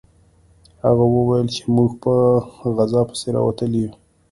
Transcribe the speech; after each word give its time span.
هغوی 0.83 1.09
وویل 1.13 1.47
چې 1.55 1.61
موږ 1.75 1.91
په 2.03 2.13
غذا 2.75 3.01
پسې 3.09 3.27
راوتلي 3.35 3.79
یو 3.83 3.91